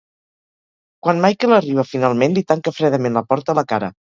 [1.07, 3.93] Quan Michael arriba finalment, li tanca fredament la porta a la cara.